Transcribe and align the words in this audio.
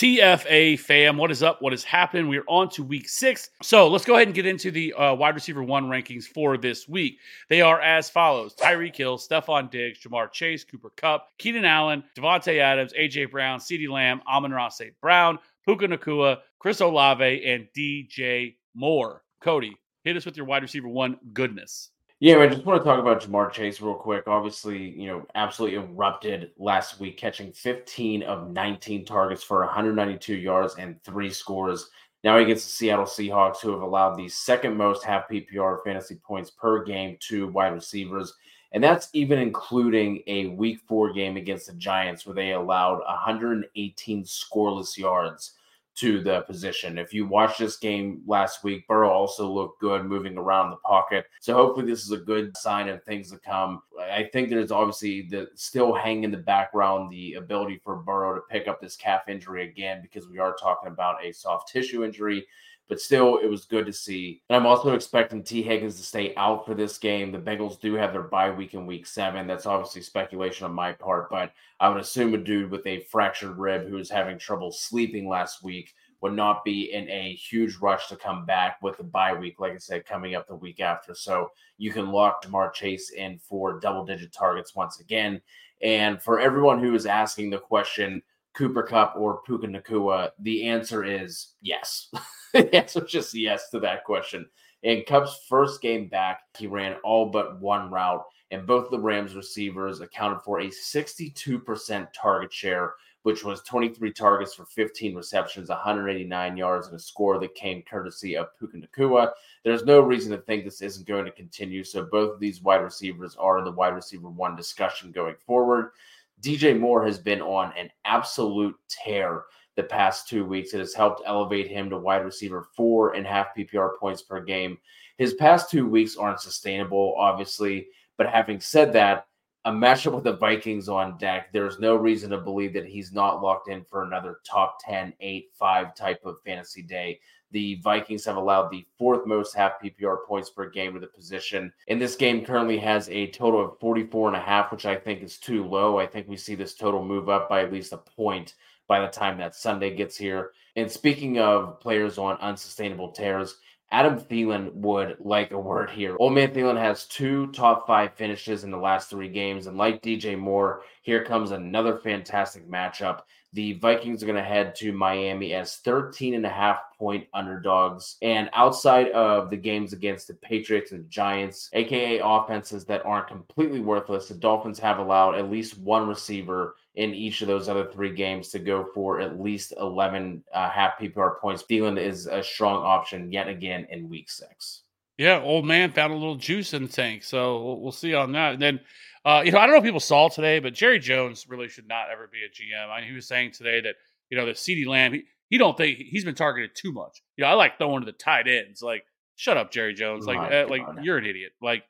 TFA 0.00 0.80
fam, 0.80 1.18
what 1.18 1.30
is 1.30 1.42
up? 1.42 1.60
What 1.60 1.74
is 1.74 1.84
happening? 1.84 2.26
We're 2.26 2.46
on 2.48 2.70
to 2.70 2.82
week 2.82 3.06
six. 3.06 3.50
So 3.60 3.86
let's 3.86 4.06
go 4.06 4.14
ahead 4.14 4.28
and 4.28 4.34
get 4.34 4.46
into 4.46 4.70
the 4.70 4.94
uh, 4.94 5.14
wide 5.14 5.34
receiver 5.34 5.62
one 5.62 5.90
rankings 5.90 6.24
for 6.24 6.56
this 6.56 6.88
week. 6.88 7.18
They 7.50 7.60
are 7.60 7.78
as 7.82 8.08
follows 8.08 8.54
Tyreek 8.54 8.96
Hill, 8.96 9.18
Stefon 9.18 9.70
Diggs, 9.70 9.98
Ja'Marr 10.00 10.32
Chase, 10.32 10.64
Cooper 10.64 10.88
Kupp, 10.96 11.28
Keenan 11.36 11.66
Allen, 11.66 12.02
Davante 12.16 12.58
Adams, 12.58 12.94
AJ 12.94 13.30
Brown, 13.30 13.58
CeeDee 13.58 13.90
Lamb, 13.90 14.22
Amon-Ra 14.26 14.70
St. 14.70 14.98
Brown, 15.02 15.38
Puka 15.66 15.86
Nacua, 15.86 16.38
Chris 16.58 16.80
Olave, 16.80 17.44
and 17.44 17.68
DJ 17.76 18.54
Moore. 18.72 19.22
Cody, 19.42 19.76
hit 20.02 20.16
us 20.16 20.24
with 20.24 20.34
your 20.34 20.46
wide 20.46 20.62
receiver 20.62 20.88
one 20.88 21.18
goodness. 21.34 21.90
Yeah, 22.22 22.36
I 22.36 22.48
just 22.48 22.66
want 22.66 22.78
to 22.78 22.84
talk 22.84 23.00
about 23.00 23.22
Ja'Marr 23.22 23.50
Chase 23.50 23.80
real 23.80 23.94
quick. 23.94 24.28
Obviously, 24.28 24.90
you 24.90 25.06
know, 25.06 25.24
absolutely 25.34 25.78
erupted 25.78 26.50
last 26.58 27.00
week, 27.00 27.16
catching 27.16 27.50
15 27.50 28.22
of 28.24 28.50
19 28.50 29.06
targets 29.06 29.42
for 29.42 29.60
192 29.60 30.34
yards 30.34 30.74
and 30.76 31.02
three 31.02 31.30
scores. 31.30 31.88
Now 32.22 32.38
he 32.38 32.44
gets 32.44 32.62
the 32.62 32.70
Seattle 32.72 33.06
Seahawks, 33.06 33.60
who 33.62 33.72
have 33.72 33.80
allowed 33.80 34.16
the 34.16 34.28
second 34.28 34.76
most 34.76 35.02
half 35.02 35.30
PPR 35.30 35.82
fantasy 35.82 36.16
points 36.16 36.50
per 36.50 36.84
game 36.84 37.16
to 37.20 37.48
wide 37.48 37.72
receivers. 37.72 38.34
And 38.72 38.84
that's 38.84 39.08
even 39.14 39.38
including 39.38 40.22
a 40.26 40.48
week 40.48 40.80
four 40.86 41.14
game 41.14 41.38
against 41.38 41.68
the 41.68 41.72
Giants, 41.72 42.26
where 42.26 42.34
they 42.34 42.52
allowed 42.52 42.98
118 42.98 44.24
scoreless 44.24 44.98
yards 44.98 45.52
to 45.96 46.22
the 46.22 46.42
position. 46.42 46.98
If 46.98 47.12
you 47.12 47.26
watch 47.26 47.58
this 47.58 47.76
game 47.76 48.22
last 48.26 48.64
week, 48.64 48.86
Burrow 48.88 49.10
also 49.10 49.50
looked 49.50 49.80
good 49.80 50.04
moving 50.04 50.38
around 50.38 50.70
the 50.70 50.76
pocket. 50.76 51.26
So 51.40 51.54
hopefully 51.54 51.86
this 51.86 52.04
is 52.04 52.12
a 52.12 52.16
good 52.16 52.56
sign 52.56 52.88
of 52.88 53.02
things 53.04 53.30
to 53.30 53.38
come. 53.38 53.82
I 54.00 54.28
think 54.32 54.48
there's 54.48 54.72
obviously 54.72 55.22
the 55.22 55.48
still 55.54 55.92
hang 55.92 56.24
in 56.24 56.30
the 56.30 56.38
background 56.38 57.10
the 57.10 57.34
ability 57.34 57.80
for 57.84 57.96
Burrow 57.96 58.34
to 58.34 58.40
pick 58.50 58.68
up 58.68 58.80
this 58.80 58.96
calf 58.96 59.28
injury 59.28 59.68
again 59.68 60.00
because 60.00 60.28
we 60.28 60.38
are 60.38 60.56
talking 60.56 60.90
about 60.90 61.24
a 61.24 61.32
soft 61.32 61.68
tissue 61.68 62.04
injury. 62.04 62.46
But 62.90 63.00
still, 63.00 63.38
it 63.38 63.46
was 63.46 63.66
good 63.66 63.86
to 63.86 63.92
see. 63.92 64.42
And 64.50 64.56
I'm 64.56 64.66
also 64.66 64.94
expecting 64.94 65.44
Tee 65.44 65.62
Higgins 65.62 65.96
to 65.96 66.02
stay 66.02 66.34
out 66.36 66.66
for 66.66 66.74
this 66.74 66.98
game. 66.98 67.30
The 67.30 67.38
Bengals 67.38 67.80
do 67.80 67.94
have 67.94 68.12
their 68.12 68.24
bye 68.24 68.50
week 68.50 68.74
in 68.74 68.84
week 68.84 69.06
seven. 69.06 69.46
That's 69.46 69.64
obviously 69.64 70.02
speculation 70.02 70.66
on 70.66 70.74
my 70.74 70.92
part, 70.92 71.30
but 71.30 71.52
I 71.78 71.88
would 71.88 72.00
assume 72.00 72.34
a 72.34 72.38
dude 72.38 72.68
with 72.68 72.84
a 72.88 73.04
fractured 73.04 73.56
rib 73.58 73.88
who 73.88 73.94
was 73.94 74.10
having 74.10 74.38
trouble 74.38 74.72
sleeping 74.72 75.28
last 75.28 75.62
week 75.62 75.94
would 76.20 76.34
not 76.34 76.64
be 76.64 76.92
in 76.92 77.08
a 77.08 77.32
huge 77.34 77.76
rush 77.76 78.08
to 78.08 78.16
come 78.16 78.44
back 78.44 78.82
with 78.82 78.96
the 78.96 79.04
bye 79.04 79.34
week, 79.34 79.60
like 79.60 79.72
I 79.72 79.78
said, 79.78 80.04
coming 80.04 80.34
up 80.34 80.46
the 80.46 80.56
week 80.56 80.80
after. 80.80 81.14
So 81.14 81.52
you 81.78 81.92
can 81.92 82.10
lock 82.10 82.44
Ja'Marr 82.44 82.72
Chase 82.72 83.10
in 83.10 83.38
for 83.38 83.78
double 83.80 84.04
digit 84.04 84.32
targets 84.32 84.74
once 84.74 85.00
again. 85.00 85.40
And 85.80 86.20
for 86.20 86.40
everyone 86.40 86.80
who 86.80 86.94
is 86.94 87.06
asking 87.06 87.50
the 87.50 87.58
question, 87.58 88.20
Cooper 88.54 88.82
Kupp 88.82 89.14
or 89.16 89.42
Puka 89.42 89.66
Nacua? 89.66 90.30
the 90.40 90.64
answer 90.64 91.04
is 91.04 91.54
yes. 91.62 92.08
the 92.52 92.74
answer 92.74 93.04
is 93.04 93.10
just 93.10 93.34
yes 93.34 93.70
to 93.70 93.80
that 93.80 94.04
question. 94.04 94.46
In 94.82 95.04
Kupp's 95.06 95.44
first 95.48 95.82
game 95.82 96.08
back, 96.08 96.40
he 96.56 96.66
ran 96.66 96.96
all 97.04 97.26
but 97.26 97.60
one 97.60 97.90
route, 97.90 98.24
and 98.50 98.66
both 98.66 98.90
the 98.90 98.98
Rams 98.98 99.34
receivers 99.34 100.00
accounted 100.00 100.40
for 100.42 100.60
a 100.60 100.68
62% 100.68 102.06
target 102.14 102.52
share, 102.52 102.94
which 103.22 103.44
was 103.44 103.60
23 103.62 104.10
targets 104.14 104.54
for 104.54 104.64
15 104.64 105.14
receptions, 105.14 105.68
189 105.68 106.56
yards, 106.56 106.86
and 106.86 106.96
a 106.96 106.98
score 106.98 107.38
that 107.38 107.54
came 107.54 107.82
courtesy 107.82 108.38
of 108.38 108.58
Puka 108.58 108.78
Nacua. 108.78 109.32
There's 109.64 109.84
no 109.84 110.00
reason 110.00 110.32
to 110.32 110.38
think 110.38 110.64
this 110.64 110.80
isn't 110.80 111.06
going 111.06 111.26
to 111.26 111.30
continue. 111.30 111.84
So 111.84 112.06
both 112.10 112.32
of 112.32 112.40
these 112.40 112.62
wide 112.62 112.76
receivers 112.76 113.36
are 113.36 113.58
in 113.58 113.64
the 113.64 113.72
wide 113.72 113.94
receiver 113.94 114.30
one 114.30 114.56
discussion 114.56 115.12
going 115.12 115.36
forward. 115.46 115.90
DJ 116.40 116.78
Moore 116.78 117.04
has 117.04 117.18
been 117.18 117.40
on 117.40 117.72
an 117.76 117.90
absolute 118.04 118.74
tear 118.88 119.44
the 119.76 119.82
past 119.82 120.28
two 120.28 120.44
weeks. 120.44 120.74
It 120.74 120.78
has 120.78 120.94
helped 120.94 121.22
elevate 121.26 121.68
him 121.68 121.90
to 121.90 121.98
wide 121.98 122.24
receiver 122.24 122.66
four 122.76 123.14
and 123.14 123.26
half 123.26 123.54
PPR 123.56 123.98
points 123.98 124.22
per 124.22 124.42
game. 124.42 124.78
His 125.16 125.34
past 125.34 125.70
two 125.70 125.86
weeks 125.86 126.16
aren't 126.16 126.40
sustainable, 126.40 127.14
obviously. 127.18 127.88
But 128.16 128.28
having 128.28 128.60
said 128.60 128.92
that, 128.94 129.26
a 129.66 129.70
matchup 129.70 130.14
with 130.14 130.24
the 130.24 130.36
Vikings 130.36 130.88
on 130.88 131.18
deck, 131.18 131.52
there's 131.52 131.78
no 131.78 131.94
reason 131.94 132.30
to 132.30 132.38
believe 132.38 132.72
that 132.72 132.86
he's 132.86 133.12
not 133.12 133.42
locked 133.42 133.68
in 133.68 133.84
for 133.84 134.04
another 134.04 134.38
top 134.44 134.78
10, 134.82 135.12
8, 135.20 135.48
5 135.52 135.94
type 135.94 136.20
of 136.24 136.36
fantasy 136.44 136.82
day. 136.82 137.20
The 137.52 137.76
Vikings 137.76 138.24
have 138.24 138.36
allowed 138.36 138.70
the 138.70 138.86
fourth 138.98 139.26
most 139.26 139.54
half 139.54 139.82
PPR 139.82 140.24
points 140.26 140.50
per 140.50 140.68
game 140.68 140.94
to 140.94 141.00
the 141.00 141.06
position. 141.06 141.72
And 141.88 142.00
this 142.00 142.16
game 142.16 142.44
currently 142.44 142.78
has 142.78 143.08
a 143.08 143.28
total 143.28 143.64
of 143.64 143.78
44 143.80 144.28
and 144.28 144.36
a 144.36 144.40
half, 144.40 144.70
which 144.70 144.86
I 144.86 144.96
think 144.96 145.22
is 145.22 145.38
too 145.38 145.64
low. 145.64 145.98
I 145.98 146.06
think 146.06 146.28
we 146.28 146.36
see 146.36 146.54
this 146.54 146.74
total 146.74 147.04
move 147.04 147.28
up 147.28 147.48
by 147.48 147.62
at 147.62 147.72
least 147.72 147.92
a 147.92 147.98
point 147.98 148.54
by 148.86 149.00
the 149.00 149.08
time 149.08 149.38
that 149.38 149.54
Sunday 149.54 149.94
gets 149.94 150.16
here. 150.16 150.52
And 150.76 150.90
speaking 150.90 151.38
of 151.38 151.80
players 151.80 152.18
on 152.18 152.36
unsustainable 152.38 153.12
tears, 153.12 153.56
Adam 153.92 154.20
Thielen 154.20 154.72
would 154.74 155.16
like 155.18 155.50
a 155.50 155.58
word 155.58 155.90
here. 155.90 156.16
Old 156.20 156.32
man 156.32 156.52
Thielen 156.52 156.78
has 156.78 157.06
two 157.06 157.48
top 157.48 157.88
five 157.88 158.14
finishes 158.14 158.62
in 158.62 158.70
the 158.70 158.76
last 158.76 159.10
three 159.10 159.28
games. 159.28 159.66
And 159.66 159.76
like 159.76 160.00
DJ 160.00 160.38
Moore, 160.38 160.82
here 161.02 161.24
comes 161.24 161.50
another 161.50 161.98
fantastic 161.98 162.68
matchup. 162.68 163.22
The 163.52 163.74
Vikings 163.74 164.22
are 164.22 164.26
going 164.26 164.36
to 164.36 164.42
head 164.42 164.74
to 164.76 164.92
Miami 164.92 165.54
as 165.54 165.76
13 165.78 166.34
and 166.34 166.46
a 166.46 166.50
half 166.50 166.78
point 166.96 167.26
underdogs. 167.34 168.16
And 168.22 168.48
outside 168.52 169.10
of 169.10 169.50
the 169.50 169.56
games 169.56 169.92
against 169.92 170.28
the 170.28 170.34
Patriots 170.34 170.92
and 170.92 171.10
Giants, 171.10 171.68
aka 171.72 172.20
offenses 172.22 172.84
that 172.84 173.04
aren't 173.04 173.26
completely 173.26 173.80
worthless, 173.80 174.28
the 174.28 174.34
Dolphins 174.34 174.78
have 174.78 174.98
allowed 174.98 175.34
at 175.34 175.50
least 175.50 175.78
one 175.78 176.06
receiver 176.06 176.76
in 176.94 177.14
each 177.14 177.42
of 177.42 177.48
those 177.48 177.68
other 177.68 177.90
three 177.90 178.12
games 178.12 178.50
to 178.50 178.58
go 178.58 178.86
for 178.94 179.20
at 179.20 179.40
least 179.40 179.72
11 179.80 180.44
uh, 180.52 180.68
half 180.68 180.98
PPR 180.98 181.40
points. 181.40 181.64
Thielen 181.64 181.98
is 181.98 182.26
a 182.26 182.42
strong 182.42 182.84
option 182.84 183.32
yet 183.32 183.48
again 183.48 183.86
in 183.90 184.08
week 184.08 184.30
six. 184.30 184.82
Yeah, 185.20 185.42
old 185.42 185.66
man 185.66 185.92
found 185.92 186.14
a 186.14 186.16
little 186.16 186.36
juice 186.36 186.72
in 186.72 186.84
the 186.84 186.88
tank. 186.88 187.24
So 187.24 187.74
we'll 187.74 187.92
see 187.92 188.14
on 188.14 188.32
that. 188.32 188.54
And 188.54 188.62
then, 188.62 188.80
uh, 189.24 189.42
you 189.44 189.52
know, 189.52 189.58
I 189.58 189.66
don't 189.66 189.72
know 189.72 189.78
if 189.78 189.84
people 189.84 190.00
saw 190.00 190.28
today, 190.28 190.60
but 190.60 190.74
Jerry 190.74 190.98
Jones 190.98 191.46
really 191.48 191.68
should 191.68 191.86
not 191.86 192.10
ever 192.10 192.28
be 192.30 192.38
a 192.44 192.48
GM. 192.48 192.88
I 192.88 193.00
mean, 193.00 193.08
he 193.08 193.14
was 193.14 193.28
saying 193.28 193.52
today 193.52 193.80
that, 193.82 193.96
you 194.30 194.38
know, 194.38 194.46
that 194.46 194.56
CeeDee 194.56 194.86
Lamb, 194.86 195.12
he, 195.12 195.24
he 195.48 195.58
don't 195.58 195.76
think 195.76 195.98
he's 195.98 196.24
been 196.24 196.34
targeted 196.34 196.70
too 196.74 196.92
much. 196.92 197.22
You 197.36 197.44
know, 197.44 197.50
I 197.50 197.54
like 197.54 197.76
throwing 197.76 198.00
to 198.00 198.06
the 198.06 198.12
tight 198.12 198.48
ends. 198.48 198.82
Like, 198.82 199.04
shut 199.36 199.56
up, 199.56 199.72
Jerry 199.72 199.94
Jones. 199.94 200.26
Like, 200.26 200.52
uh, 200.52 200.66
like 200.68 200.82
you're 201.02 201.18
an 201.18 201.26
idiot. 201.26 201.52
Like, 201.60 201.84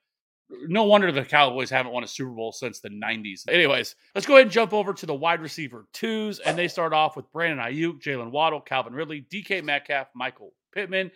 no 0.67 0.85
wonder 0.85 1.13
the 1.13 1.25
Cowboys 1.25 1.71
haven't 1.71 1.93
won 1.93 2.03
a 2.03 2.09
Super 2.09 2.31
Bowl 2.31 2.53
since 2.53 2.81
the 2.81 2.89
90s. 2.89 3.49
Anyways, 3.49 3.95
let's 4.15 4.27
go 4.27 4.35
ahead 4.35 4.47
and 4.47 4.53
jump 4.53 4.73
over 4.73 4.93
to 4.93 5.07
the 5.07 5.15
wide 5.15 5.41
receiver 5.41 5.87
twos. 5.93 6.41
And 6.41 6.59
they 6.59 6.67
start 6.67 6.93
off 6.93 7.17
with 7.17 7.31
Brandon 7.33 7.65
Aiyuk, 7.65 8.03
Jalen 8.03 8.31
Waddle, 8.31 8.61
Calvin 8.61 8.93
Ridley, 8.95 9.25
DK 9.33 9.63
Metcalf, 9.63 10.09
Michael 10.15 10.53
Pittman, 10.73 11.11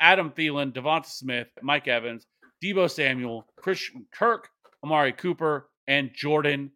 Adam 0.00 0.30
Thielen, 0.30 0.72
DeVonta 0.72 1.06
Smith, 1.06 1.48
Mike 1.62 1.88
Evans, 1.88 2.26
Deebo 2.62 2.90
Samuel, 2.90 3.46
Christian 3.56 4.06
Kirk, 4.12 4.48
Amari 4.84 5.12
Cooper, 5.12 5.70
and 5.88 6.12
Jordan 6.12 6.70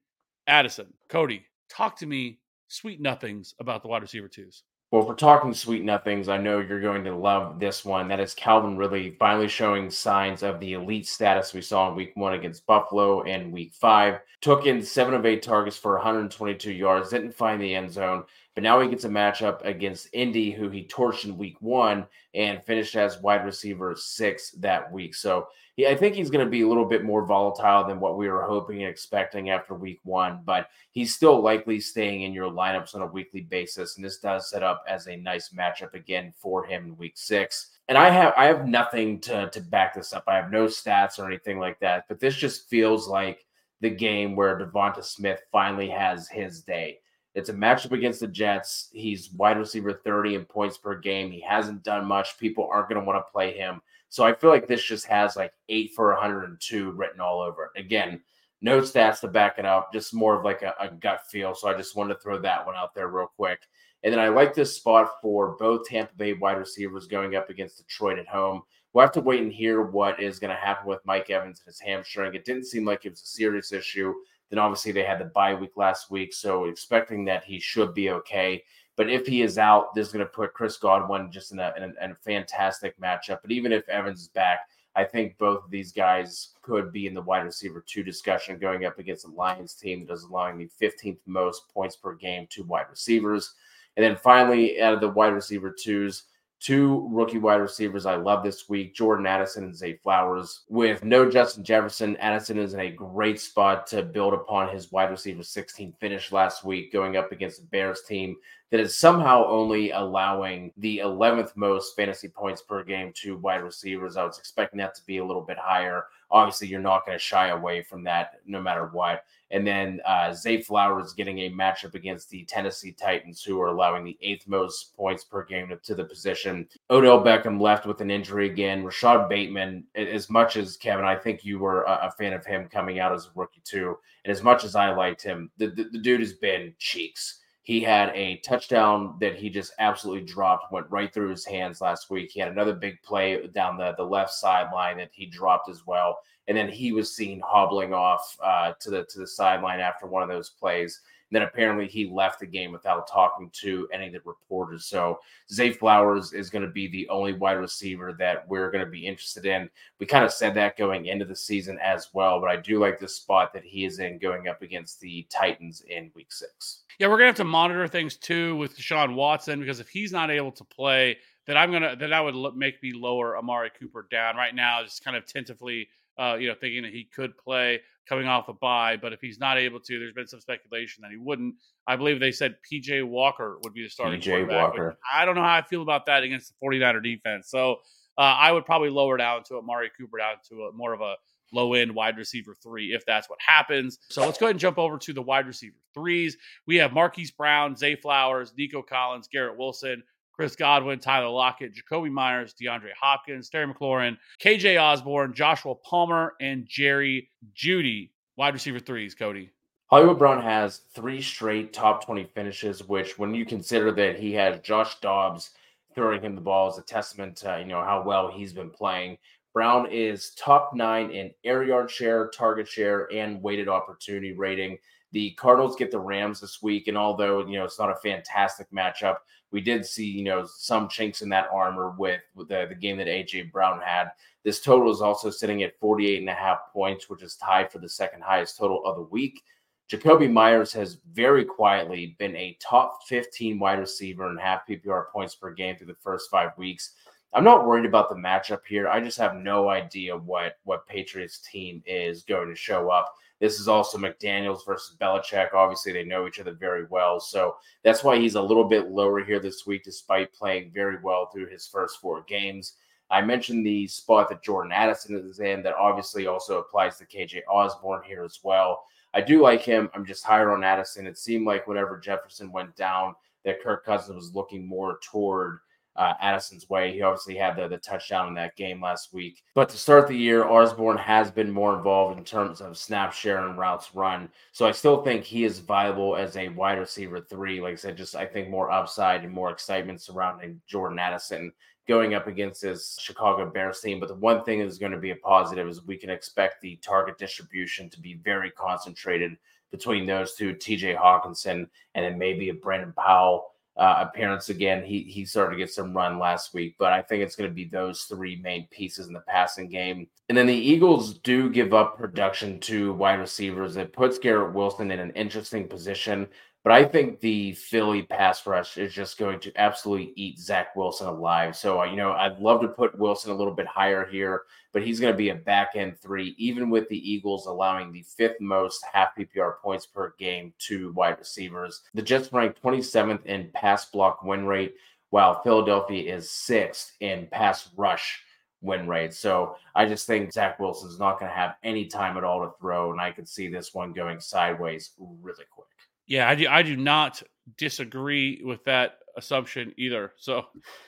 Addison. 0.46 0.94
Cody, 1.10 1.44
talk 1.68 1.98
to 1.98 2.06
me 2.06 2.38
sweet 2.68 3.02
nothings 3.02 3.54
about 3.60 3.82
the 3.82 3.88
wide 3.88 4.00
receiver 4.00 4.28
twos. 4.28 4.62
Well, 4.90 5.02
if 5.02 5.08
we're 5.08 5.14
talking 5.16 5.52
sweet 5.52 5.84
nothings, 5.84 6.30
I 6.30 6.38
know 6.38 6.60
you're 6.60 6.80
going 6.80 7.04
to 7.04 7.14
love 7.14 7.60
this 7.60 7.84
one. 7.84 8.08
That 8.08 8.20
is 8.20 8.32
Calvin 8.32 8.78
Ridley 8.78 9.14
finally 9.18 9.46
showing 9.46 9.90
signs 9.90 10.42
of 10.42 10.58
the 10.58 10.72
elite 10.72 11.06
status 11.06 11.52
we 11.52 11.60
saw 11.60 11.90
in 11.90 11.96
week 11.96 12.12
one 12.14 12.32
against 12.32 12.64
Buffalo 12.64 13.22
and 13.24 13.52
week 13.52 13.74
five. 13.74 14.20
Took 14.40 14.64
in 14.64 14.82
seven 14.82 15.12
of 15.12 15.26
eight 15.26 15.42
targets 15.42 15.76
for 15.76 15.96
122 15.96 16.72
yards, 16.72 17.10
didn't 17.10 17.34
find 17.34 17.60
the 17.60 17.74
end 17.74 17.92
zone, 17.92 18.24
but 18.58 18.64
now 18.64 18.80
he 18.80 18.88
gets 18.88 19.04
a 19.04 19.08
matchup 19.08 19.64
against 19.64 20.08
Indy, 20.12 20.50
who 20.50 20.68
he 20.68 20.82
torched 20.82 21.24
in 21.24 21.38
week 21.38 21.62
one 21.62 22.04
and 22.34 22.60
finished 22.64 22.96
as 22.96 23.22
wide 23.22 23.44
receiver 23.44 23.94
six 23.94 24.50
that 24.58 24.90
week. 24.90 25.14
So 25.14 25.46
I 25.86 25.94
think 25.94 26.16
he's 26.16 26.28
going 26.28 26.44
to 26.44 26.50
be 26.50 26.62
a 26.62 26.66
little 26.66 26.84
bit 26.84 27.04
more 27.04 27.24
volatile 27.24 27.86
than 27.86 28.00
what 28.00 28.18
we 28.18 28.28
were 28.28 28.42
hoping 28.42 28.82
and 28.82 28.90
expecting 28.90 29.50
after 29.50 29.74
week 29.74 30.00
one, 30.02 30.40
but 30.44 30.70
he's 30.90 31.14
still 31.14 31.40
likely 31.40 31.78
staying 31.78 32.22
in 32.22 32.32
your 32.32 32.50
lineups 32.50 32.96
on 32.96 33.02
a 33.02 33.06
weekly 33.06 33.42
basis. 33.42 33.94
And 33.94 34.04
this 34.04 34.18
does 34.18 34.50
set 34.50 34.64
up 34.64 34.82
as 34.88 35.06
a 35.06 35.14
nice 35.14 35.50
matchup 35.50 35.94
again 35.94 36.34
for 36.36 36.64
him 36.64 36.86
in 36.86 36.96
week 36.96 37.16
six. 37.16 37.78
and 37.86 37.96
I 37.96 38.10
have 38.10 38.34
I 38.36 38.46
have 38.46 38.66
nothing 38.66 39.20
to 39.20 39.48
to 39.50 39.60
back 39.60 39.94
this 39.94 40.12
up. 40.12 40.24
I 40.26 40.34
have 40.34 40.50
no 40.50 40.64
stats 40.64 41.20
or 41.20 41.28
anything 41.28 41.60
like 41.60 41.78
that, 41.78 42.06
but 42.08 42.18
this 42.18 42.34
just 42.34 42.68
feels 42.68 43.06
like 43.06 43.46
the 43.80 43.90
game 43.90 44.34
where 44.34 44.58
DeVonta 44.58 45.04
Smith 45.04 45.42
finally 45.52 45.88
has 45.90 46.28
his 46.28 46.62
day. 46.62 46.98
It's 47.38 47.50
a 47.50 47.54
matchup 47.54 47.92
against 47.92 48.18
the 48.18 48.26
Jets. 48.26 48.88
He's 48.92 49.30
wide 49.32 49.58
receiver 49.58 49.92
30 49.92 50.34
in 50.34 50.44
points 50.44 50.76
per 50.76 50.98
game. 50.98 51.30
He 51.30 51.40
hasn't 51.40 51.84
done 51.84 52.04
much. 52.04 52.36
People 52.36 52.68
aren't 52.70 52.88
going 52.88 53.00
to 53.00 53.06
want 53.06 53.24
to 53.24 53.30
play 53.30 53.56
him. 53.56 53.80
So 54.08 54.24
I 54.24 54.34
feel 54.34 54.50
like 54.50 54.66
this 54.66 54.82
just 54.82 55.06
has 55.06 55.36
like 55.36 55.52
eight 55.68 55.92
for 55.94 56.12
102 56.12 56.90
written 56.90 57.20
all 57.20 57.40
over 57.40 57.70
it. 57.74 57.80
Again, 57.80 58.20
no 58.60 58.80
stats 58.80 59.20
to 59.20 59.28
back 59.28 59.58
it 59.58 59.64
up, 59.64 59.92
just 59.92 60.12
more 60.12 60.36
of 60.36 60.44
like 60.44 60.62
a, 60.62 60.74
a 60.80 60.88
gut 60.88 61.20
feel. 61.30 61.54
So 61.54 61.68
I 61.68 61.74
just 61.74 61.94
wanted 61.94 62.14
to 62.14 62.20
throw 62.20 62.40
that 62.40 62.66
one 62.66 62.74
out 62.74 62.92
there 62.92 63.06
real 63.06 63.30
quick. 63.36 63.60
And 64.02 64.12
then 64.12 64.18
I 64.18 64.28
like 64.28 64.52
this 64.52 64.74
spot 64.74 65.20
for 65.22 65.56
both 65.58 65.86
Tampa 65.86 66.14
Bay 66.16 66.32
wide 66.32 66.58
receivers 66.58 67.06
going 67.06 67.36
up 67.36 67.50
against 67.50 67.78
Detroit 67.78 68.18
at 68.18 68.26
home. 68.26 68.62
We'll 68.92 69.04
have 69.04 69.12
to 69.12 69.20
wait 69.20 69.42
and 69.42 69.52
hear 69.52 69.82
what 69.82 70.20
is 70.20 70.40
going 70.40 70.50
to 70.50 70.60
happen 70.60 70.88
with 70.88 71.04
Mike 71.04 71.30
Evans 71.30 71.60
and 71.60 71.66
his 71.66 71.78
hamstring. 71.78 72.34
It 72.34 72.44
didn't 72.44 72.66
seem 72.66 72.84
like 72.84 73.04
it 73.04 73.10
was 73.10 73.22
a 73.22 73.26
serious 73.26 73.72
issue. 73.72 74.12
Then 74.50 74.58
obviously 74.58 74.92
they 74.92 75.04
had 75.04 75.20
the 75.20 75.26
bye 75.26 75.54
week 75.54 75.72
last 75.76 76.10
week, 76.10 76.32
so 76.32 76.64
expecting 76.64 77.24
that 77.26 77.44
he 77.44 77.58
should 77.60 77.94
be 77.94 78.10
okay. 78.10 78.64
But 78.96 79.10
if 79.10 79.26
he 79.26 79.42
is 79.42 79.58
out, 79.58 79.94
this 79.94 80.08
is 80.08 80.12
going 80.12 80.24
to 80.24 80.32
put 80.32 80.54
Chris 80.54 80.76
Godwin 80.76 81.30
just 81.30 81.52
in 81.52 81.60
a, 81.60 81.72
in 81.76 81.82
a, 81.84 82.04
in 82.04 82.10
a 82.12 82.16
fantastic 82.16 82.98
matchup. 83.00 83.40
But 83.42 83.52
even 83.52 83.72
if 83.72 83.88
Evans 83.88 84.22
is 84.22 84.28
back, 84.28 84.60
I 84.96 85.04
think 85.04 85.38
both 85.38 85.64
of 85.64 85.70
these 85.70 85.92
guys 85.92 86.54
could 86.62 86.90
be 86.92 87.06
in 87.06 87.14
the 87.14 87.22
wide 87.22 87.44
receiver 87.44 87.84
two 87.86 88.02
discussion 88.02 88.58
going 88.58 88.84
up 88.84 88.98
against 88.98 89.24
the 89.24 89.30
Lions 89.30 89.74
team 89.74 90.04
that 90.06 90.12
is 90.12 90.24
allowing 90.24 90.58
the 90.58 90.68
15th 90.80 91.18
most 91.26 91.68
points 91.72 91.94
per 91.94 92.14
game 92.14 92.48
to 92.50 92.64
wide 92.64 92.86
receivers. 92.90 93.54
And 93.96 94.04
then 94.04 94.16
finally, 94.16 94.80
out 94.80 94.94
of 94.94 95.00
the 95.00 95.08
wide 95.08 95.34
receiver 95.34 95.70
twos, 95.70 96.24
two 96.60 97.08
rookie 97.10 97.38
wide 97.38 97.56
receivers 97.56 98.06
I 98.06 98.16
love 98.16 98.42
this 98.42 98.68
week 98.68 98.94
Jordan 98.94 99.26
Addison 99.26 99.64
and 99.64 99.76
Zay 99.76 99.94
Flowers. 99.94 100.64
With 100.68 101.04
no 101.04 101.30
Justin 101.30 101.64
Jefferson, 101.64 102.16
Addison 102.16 102.58
is 102.58 102.74
in 102.74 102.80
a 102.80 102.90
great 102.90 103.40
spot 103.40 103.86
to 103.88 104.02
build 104.02 104.34
upon 104.34 104.72
his 104.72 104.90
wide 104.92 105.10
receiver 105.10 105.42
16 105.42 105.94
finish 106.00 106.32
last 106.32 106.64
week, 106.64 106.92
going 106.92 107.16
up 107.16 107.32
against 107.32 107.60
the 107.60 107.66
Bears 107.66 108.02
team 108.08 108.36
that 108.70 108.80
is 108.80 108.96
somehow 108.96 109.46
only 109.46 109.92
allowing 109.92 110.72
the 110.76 110.98
11th 110.98 111.56
most 111.56 111.96
fantasy 111.96 112.28
points 112.28 112.62
per 112.62 112.84
game 112.84 113.12
to 113.14 113.38
wide 113.38 113.62
receivers. 113.62 114.16
I 114.16 114.24
was 114.24 114.38
expecting 114.38 114.78
that 114.78 114.94
to 114.96 115.06
be 115.06 115.18
a 115.18 115.24
little 115.24 115.42
bit 115.42 115.58
higher. 115.58 116.04
Obviously, 116.30 116.68
you're 116.68 116.80
not 116.80 117.06
going 117.06 117.16
to 117.16 117.22
shy 117.22 117.48
away 117.48 117.82
from 117.82 118.04
that 118.04 118.40
no 118.46 118.60
matter 118.60 118.86
what. 118.92 119.24
And 119.50 119.66
then 119.66 120.00
uh, 120.06 120.32
Zay 120.34 120.60
Flowers 120.60 121.14
getting 121.14 121.38
a 121.38 121.50
matchup 121.50 121.94
against 121.94 122.28
the 122.28 122.44
Tennessee 122.44 122.92
Titans, 122.92 123.42
who 123.42 123.60
are 123.60 123.68
allowing 123.68 124.04
the 124.04 124.18
eighth 124.20 124.46
most 124.46 124.94
points 124.94 125.24
per 125.24 125.42
game 125.44 125.72
to, 125.82 125.94
the 125.94 126.04
position. 126.04 126.68
Odell 126.90 127.24
Beckham 127.24 127.58
left 127.58 127.86
with 127.86 128.02
an 128.02 128.10
injury 128.10 128.50
again. 128.50 128.84
Rashod 128.84 129.28
Bateman, 129.28 129.84
as 129.94 130.28
much 130.28 130.56
as 130.56 130.76
Kevin, 130.76 131.06
I 131.06 131.16
think 131.16 131.44
you 131.44 131.58
were 131.58 131.84
a, 131.84 132.08
a 132.08 132.10
fan 132.18 132.34
of 132.34 132.44
him 132.44 132.68
coming 132.68 132.98
out 132.98 133.14
as 133.14 133.26
a 133.26 133.30
rookie 133.34 133.62
too. 133.64 133.96
And 134.24 134.30
as 134.30 134.42
much 134.42 134.64
as 134.64 134.74
I 134.74 134.90
liked 134.90 135.22
him, 135.22 135.50
the, 135.56 135.68
the, 135.68 135.84
the 135.84 135.98
dude 135.98 136.20
has 136.20 136.34
been 136.34 136.74
cheeks. 136.78 137.40
He 137.68 137.82
had 137.82 138.08
a 138.14 138.38
touchdown 138.38 139.16
that 139.20 139.36
he 139.36 139.50
just 139.50 139.74
absolutely 139.78 140.24
dropped, 140.24 140.72
went 140.72 140.90
right 140.90 141.12
through 141.12 141.28
his 141.28 141.44
hands 141.44 141.82
last 141.82 142.08
week. 142.08 142.30
He 142.30 142.40
had 142.40 142.50
another 142.50 142.72
big 142.72 143.02
play 143.02 143.46
down 143.48 143.76
the, 143.76 143.94
the 143.98 144.04
left 144.04 144.32
sideline 144.32 144.96
that 144.96 145.10
he 145.12 145.26
dropped 145.26 145.68
as 145.68 145.86
well 145.86 146.18
and 146.48 146.56
then 146.56 146.68
he 146.68 146.92
was 146.92 147.14
seen 147.14 147.40
hobbling 147.44 147.92
off 147.92 148.36
uh, 148.42 148.72
to 148.80 148.90
the 148.90 149.04
to 149.04 149.20
the 149.20 149.26
sideline 149.26 149.80
after 149.80 150.06
one 150.06 150.22
of 150.22 150.28
those 150.28 150.50
plays. 150.50 151.02
Then 151.30 151.42
apparently 151.42 151.86
he 151.86 152.06
left 152.06 152.40
the 152.40 152.46
game 152.46 152.72
without 152.72 153.06
talking 153.06 153.50
to 153.60 153.88
any 153.92 154.06
of 154.06 154.12
the 154.12 154.20
reporters. 154.24 154.86
So 154.86 155.18
Zay 155.52 155.70
Flowers 155.70 156.32
is 156.32 156.50
going 156.50 156.64
to 156.64 156.70
be 156.70 156.88
the 156.88 157.08
only 157.08 157.32
wide 157.32 157.52
receiver 157.52 158.14
that 158.18 158.48
we're 158.48 158.70
going 158.70 158.84
to 158.84 158.90
be 158.90 159.06
interested 159.06 159.44
in. 159.44 159.68
We 159.98 160.06
kind 160.06 160.24
of 160.24 160.32
said 160.32 160.54
that 160.54 160.76
going 160.76 161.06
into 161.06 161.24
the 161.24 161.36
season 161.36 161.78
as 161.82 162.08
well, 162.12 162.40
but 162.40 162.50
I 162.50 162.56
do 162.56 162.78
like 162.78 162.98
the 162.98 163.08
spot 163.08 163.52
that 163.52 163.64
he 163.64 163.84
is 163.84 163.98
in 163.98 164.18
going 164.18 164.48
up 164.48 164.62
against 164.62 165.00
the 165.00 165.26
Titans 165.30 165.82
in 165.88 166.10
Week 166.14 166.32
Six. 166.32 166.84
Yeah, 166.98 167.08
we're 167.08 167.18
gonna 167.18 167.26
have 167.26 167.36
to 167.36 167.44
monitor 167.44 167.86
things 167.86 168.16
too 168.16 168.56
with 168.56 168.76
Deshaun 168.76 169.14
Watson 169.14 169.60
because 169.60 169.80
if 169.80 169.88
he's 169.88 170.12
not 170.12 170.30
able 170.30 170.52
to 170.52 170.64
play, 170.64 171.18
then 171.46 171.56
I'm 171.56 171.70
gonna 171.70 171.96
that 171.96 172.24
would 172.24 172.56
make 172.56 172.82
me 172.82 172.92
lower 172.92 173.36
Amari 173.36 173.70
Cooper 173.78 174.06
down 174.10 174.36
right 174.36 174.54
now, 174.54 174.82
just 174.82 175.04
kind 175.04 175.16
of 175.16 175.26
tentatively 175.26 175.88
uh, 176.18 176.36
you 176.38 176.48
know, 176.48 176.54
thinking 176.60 176.82
that 176.82 176.92
he 176.92 177.04
could 177.04 177.36
play 177.36 177.80
coming 178.08 178.26
off 178.26 178.48
a 178.48 178.52
bye. 178.52 178.96
But 179.00 179.12
if 179.12 179.20
he's 179.20 179.38
not 179.38 179.58
able 179.58 179.80
to, 179.80 179.98
there's 179.98 180.14
been 180.14 180.26
some 180.26 180.40
speculation 180.40 181.02
that 181.02 181.10
he 181.10 181.16
wouldn't. 181.16 181.54
I 181.86 181.96
believe 181.96 182.20
they 182.20 182.32
said 182.32 182.56
PJ 182.70 183.04
Walker 183.04 183.58
would 183.62 183.74
be 183.74 183.82
the 183.82 183.88
starting 183.88 184.20
PJ 184.20 184.48
Walker. 184.50 184.98
I 185.12 185.24
don't 185.24 185.34
know 185.34 185.42
how 185.42 185.54
I 185.54 185.62
feel 185.62 185.82
about 185.82 186.06
that 186.06 186.22
against 186.22 186.52
the 186.60 186.66
49er 186.66 187.02
defense. 187.02 187.50
So 187.50 187.76
uh, 188.16 188.22
I 188.22 188.52
would 188.52 188.64
probably 188.64 188.90
lower 188.90 189.16
down 189.16 189.44
to 189.44 189.56
Amari 189.56 189.90
Cooper 189.96 190.18
down 190.18 190.36
to 190.48 190.64
a, 190.64 190.72
more 190.72 190.92
of 190.92 191.00
a 191.00 191.14
low 191.52 191.72
end 191.74 191.94
wide 191.94 192.16
receiver 192.16 192.54
three 192.62 192.92
if 192.92 193.06
that's 193.06 193.28
what 193.30 193.38
happens. 193.46 193.98
So 194.10 194.24
let's 194.24 194.38
go 194.38 194.46
ahead 194.46 194.54
and 194.54 194.60
jump 194.60 194.78
over 194.78 194.98
to 194.98 195.12
the 195.12 195.22
wide 195.22 195.46
receiver 195.46 195.76
threes. 195.94 196.36
We 196.66 196.76
have 196.76 196.92
Marquise 196.92 197.30
Brown, 197.30 197.76
Zay 197.76 197.94
Flowers, 197.94 198.52
Nico 198.56 198.82
Collins, 198.82 199.28
Garrett 199.28 199.56
Wilson, 199.56 200.02
Chris 200.38 200.54
Godwin, 200.54 201.00
Tyler 201.00 201.30
Lockett, 201.30 201.72
Jakobi 201.74 202.12
Meyers, 202.12 202.54
DeAndre 202.54 202.92
Hopkins, 202.98 203.48
Terry 203.48 203.66
McLaurin, 203.66 204.16
KJ 204.40 204.80
Osborn, 204.80 205.34
Joshua 205.34 205.74
Palmer, 205.74 206.34
and 206.40 206.64
Jerry 206.68 207.28
Jeudy. 207.56 208.10
Wide 208.36 208.54
receiver 208.54 208.78
threes, 208.78 209.16
Cody. 209.16 209.50
Hollywood 209.88 210.16
Brown 210.16 210.40
has 210.40 210.82
three 210.94 211.20
straight 211.20 211.72
top 211.72 212.04
20 212.04 212.22
finishes, 212.36 212.86
which, 212.86 213.18
when 213.18 213.34
you 213.34 213.44
consider 213.44 213.90
that 213.90 214.20
he 214.20 214.32
has 214.34 214.60
Josh 214.60 215.00
Dobbs 215.00 215.50
throwing 215.96 216.22
him 216.22 216.36
the 216.36 216.40
ball, 216.40 216.70
is 216.70 216.78
a 216.78 216.82
testament 216.82 217.34
to 217.38 217.56
you 217.58 217.66
know 217.66 217.82
how 217.82 218.04
well 218.06 218.30
he's 218.30 218.52
been 218.52 218.70
playing. 218.70 219.18
Brown 219.52 219.90
is 219.90 220.34
top 220.36 220.70
nine 220.72 221.10
in 221.10 221.32
air 221.42 221.64
yard 221.64 221.90
share, 221.90 222.28
target 222.28 222.68
share, 222.68 223.12
and 223.12 223.42
weighted 223.42 223.68
opportunity 223.68 224.34
rating. 224.34 224.78
The 225.12 225.30
Cardinals 225.32 225.76
get 225.76 225.90
the 225.90 225.98
Rams 225.98 226.40
this 226.40 226.62
week, 226.62 226.88
and 226.88 226.98
although 226.98 227.46
you 227.46 227.58
know 227.58 227.64
it's 227.64 227.78
not 227.78 227.90
a 227.90 227.96
fantastic 227.96 228.70
matchup, 228.70 229.16
we 229.50 229.60
did 229.60 229.84
see, 229.86 230.04
you 230.04 230.24
know, 230.24 230.44
some 230.44 230.88
chinks 230.88 231.22
in 231.22 231.28
that 231.30 231.48
armor 231.52 231.94
with, 231.98 232.20
with 232.34 232.48
the, 232.48 232.66
the 232.68 232.74
game 232.74 232.98
that 232.98 233.06
AJ 233.06 233.50
Brown 233.50 233.80
had. 233.80 234.10
This 234.44 234.60
total 234.60 234.90
is 234.92 235.00
also 235.00 235.30
sitting 235.30 235.62
at 235.62 235.78
48 235.80 236.20
and 236.20 236.28
a 236.28 236.34
half 236.34 236.58
points, 236.72 237.08
which 237.08 237.22
is 237.22 237.36
tied 237.36 237.72
for 237.72 237.78
the 237.78 237.88
second 237.88 238.22
highest 238.22 238.58
total 238.58 238.84
of 238.84 238.96
the 238.96 239.02
week. 239.02 239.42
Jakobi 239.90 240.30
Meyers 240.30 240.72
has 240.74 240.98
very 241.12 241.46
quietly 241.46 242.14
been 242.18 242.36
a 242.36 242.58
top 242.60 243.00
15 243.08 243.58
wide 243.58 243.78
receiver 243.78 244.28
and 244.28 244.38
half 244.38 244.66
PPR 244.68 245.08
points 245.10 245.34
per 245.34 245.50
game 245.50 245.76
through 245.76 245.86
the 245.86 245.94
first 245.94 246.30
five 246.30 246.50
weeks. 246.58 246.92
I'm 247.32 247.44
not 247.44 247.66
worried 247.66 247.86
about 247.86 248.10
the 248.10 248.14
matchup 248.14 248.60
here. 248.66 248.88
I 248.88 249.00
just 249.00 249.18
have 249.18 249.34
no 249.34 249.68
idea 249.68 250.16
what 250.16 250.56
what 250.64 250.86
Patriots 250.86 251.40
team 251.40 251.82
is 251.86 252.22
going 252.22 252.48
to 252.48 252.54
show 252.54 252.90
up. 252.90 253.14
This 253.40 253.60
is 253.60 253.68
also 253.68 253.98
McDaniels 253.98 254.66
versus 254.66 254.96
Belichick. 255.00 255.54
Obviously, 255.54 255.92
they 255.92 256.04
know 256.04 256.26
each 256.26 256.40
other 256.40 256.54
very 256.54 256.86
well. 256.90 257.20
So 257.20 257.56
that's 257.84 258.02
why 258.02 258.18
he's 258.18 258.34
a 258.34 258.42
little 258.42 258.64
bit 258.64 258.90
lower 258.90 259.24
here 259.24 259.38
this 259.38 259.66
week, 259.66 259.84
despite 259.84 260.32
playing 260.32 260.72
very 260.72 260.98
well 261.02 261.26
through 261.26 261.46
his 261.46 261.66
first 261.66 262.00
four 262.00 262.22
games. 262.22 262.74
I 263.10 263.22
mentioned 263.22 263.64
the 263.64 263.86
spot 263.86 264.28
that 264.28 264.42
Jordan 264.42 264.72
Addison 264.72 265.16
is 265.16 265.40
in, 265.40 265.62
that 265.62 265.76
obviously 265.76 266.26
also 266.26 266.58
applies 266.58 266.98
to 266.98 267.06
KJ 267.06 267.42
Osborn 267.48 268.02
here 268.04 268.24
as 268.24 268.40
well. 268.42 268.84
I 269.14 269.20
do 269.22 269.40
like 269.40 269.62
him. 269.62 269.88
I'm 269.94 270.04
just 270.04 270.24
higher 270.24 270.52
on 270.52 270.62
Addison. 270.62 271.06
It 271.06 271.16
seemed 271.16 271.46
like 271.46 271.66
whenever 271.66 271.98
Jefferson 271.98 272.52
went 272.52 272.76
down, 272.76 273.14
that 273.44 273.62
Kirk 273.62 273.84
Cousins 273.84 274.16
was 274.16 274.34
looking 274.34 274.66
more 274.66 274.98
toward 275.02 275.60
uh, 275.98 276.14
Addison's 276.20 276.70
way. 276.70 276.92
He 276.92 277.02
obviously 277.02 277.36
had 277.36 277.56
the, 277.56 277.68
the 277.68 277.76
touchdown 277.76 278.28
in 278.28 278.34
that 278.34 278.56
game 278.56 278.80
last 278.80 279.12
week. 279.12 279.42
But 279.54 279.68
to 279.70 279.76
start 279.76 280.06
the 280.06 280.16
year, 280.16 280.44
Osborn 280.44 280.96
has 280.96 281.30
been 281.30 281.50
more 281.50 281.76
involved 281.76 282.16
in 282.16 282.24
terms 282.24 282.60
of 282.60 282.78
snap 282.78 283.12
share 283.12 283.46
and 283.46 283.58
routes 283.58 283.94
run. 283.94 284.30
So 284.52 284.66
I 284.66 284.72
still 284.72 285.02
think 285.02 285.24
he 285.24 285.44
is 285.44 285.58
viable 285.58 286.16
as 286.16 286.36
a 286.36 286.48
wide 286.50 286.78
receiver 286.78 287.20
three. 287.20 287.60
Like 287.60 287.72
I 287.72 287.76
said, 287.76 287.96
just 287.96 288.14
I 288.14 288.24
think 288.24 288.48
more 288.48 288.70
upside 288.70 289.24
and 289.24 289.32
more 289.32 289.50
excitement 289.50 290.00
surrounding 290.00 290.60
Jordan 290.68 291.00
Addison 291.00 291.52
going 291.88 292.14
up 292.14 292.26
against 292.26 292.62
this 292.62 292.98
Chicago 293.00 293.50
Bears 293.50 293.80
team. 293.80 293.98
But 293.98 294.08
the 294.08 294.14
one 294.14 294.44
thing 294.44 294.60
that 294.60 294.66
is 294.66 294.78
going 294.78 294.92
to 294.92 294.98
be 294.98 295.10
a 295.10 295.16
positive 295.16 295.66
is 295.66 295.82
we 295.82 295.96
can 295.96 296.10
expect 296.10 296.60
the 296.60 296.76
target 296.76 297.18
distribution 297.18 297.90
to 297.90 298.00
be 298.00 298.14
very 298.14 298.50
concentrated 298.52 299.36
between 299.70 300.06
those 300.06 300.34
two, 300.34 300.54
TJ 300.54 300.96
Hockenson 300.96 301.68
and 301.94 302.04
then 302.04 302.18
maybe 302.18 302.50
a 302.50 302.54
Brandon 302.54 302.92
Powell 302.96 303.54
uh, 303.78 304.06
appearance 304.08 304.48
again. 304.48 304.84
He 304.84 305.02
he 305.02 305.24
started 305.24 305.52
to 305.52 305.56
get 305.56 305.70
some 305.70 305.94
run 305.94 306.18
last 306.18 306.52
week, 306.52 306.74
but 306.78 306.92
I 306.92 307.00
think 307.00 307.22
it's 307.22 307.36
going 307.36 307.48
to 307.48 307.54
be 307.54 307.64
those 307.64 308.02
three 308.02 308.36
main 308.42 308.66
pieces 308.70 309.06
in 309.06 309.12
the 309.12 309.20
passing 309.20 309.68
game. 309.68 310.08
And 310.28 310.36
then 310.36 310.46
the 310.46 310.54
Eagles 310.54 311.18
do 311.18 311.48
give 311.48 311.72
up 311.72 311.96
production 311.96 312.58
to 312.60 312.92
wide 312.94 313.20
receivers. 313.20 313.76
It 313.76 313.92
puts 313.92 314.18
Garrett 314.18 314.52
Wilson 314.52 314.90
in 314.90 314.98
an 314.98 315.12
interesting 315.12 315.68
position 315.68 316.26
but 316.64 316.72
I 316.72 316.84
think 316.84 317.20
the 317.20 317.52
Philly 317.52 318.02
pass 318.02 318.46
rush 318.46 318.76
is 318.78 318.92
just 318.92 319.16
going 319.16 319.40
to 319.40 319.52
absolutely 319.56 320.12
eat 320.16 320.38
Zach 320.38 320.74
Wilson 320.76 321.06
alive. 321.06 321.56
So, 321.56 321.80
uh, 321.80 321.84
you 321.84 321.96
know, 321.96 322.12
I'd 322.12 322.40
love 322.40 322.60
to 322.62 322.68
put 322.68 322.98
Wilson 322.98 323.30
a 323.30 323.34
little 323.34 323.54
bit 323.54 323.66
higher 323.66 324.04
here, 324.04 324.42
but 324.72 324.82
he's 324.82 325.00
going 325.00 325.12
to 325.12 325.16
be 325.16 325.30
a 325.30 325.34
back 325.34 325.72
end 325.76 325.98
three, 325.98 326.34
even 326.36 326.68
with 326.68 326.88
the 326.88 327.10
Eagles 327.10 327.46
allowing 327.46 327.92
the 327.92 328.02
fifth 328.02 328.40
most 328.40 328.84
half 328.92 329.16
PPR 329.16 329.58
points 329.60 329.86
per 329.86 330.14
game 330.18 330.52
to 330.58 330.92
wide 330.92 331.18
receivers. 331.18 331.82
The 331.94 332.02
Jets 332.02 332.32
rank 332.32 332.56
27th 332.62 333.24
in 333.26 333.50
pass 333.54 333.86
block 333.86 334.22
win 334.22 334.44
rate, 334.44 334.74
while 335.10 335.42
Philadelphia 335.42 336.14
is 336.14 336.30
sixth 336.30 336.96
in 337.00 337.28
pass 337.30 337.70
rush 337.76 338.22
win 338.60 338.88
rate. 338.88 339.14
So 339.14 339.56
I 339.74 339.86
just 339.86 340.06
think 340.06 340.32
Zach 340.32 340.58
Wilson's 340.58 340.98
not 340.98 341.18
going 341.18 341.30
to 341.30 341.36
have 341.36 341.54
any 341.62 341.86
time 341.86 342.16
at 342.16 342.24
all 342.24 342.40
to 342.44 342.52
throw, 342.60 342.92
and 342.92 343.00
I 343.00 343.12
could 343.12 343.28
see 343.28 343.48
this 343.48 343.72
one 343.72 343.92
going 343.92 344.20
sideways 344.20 344.90
really 344.98 345.44
quick. 345.50 345.68
Yeah, 346.08 346.28
I 346.28 346.34
do, 346.34 346.48
I 346.48 346.62
do 346.62 346.76
not 346.76 347.22
disagree 347.56 348.42
with 348.44 348.64
that 348.64 348.98
assumption 349.16 349.74
either. 349.76 350.12
So, 350.16 350.38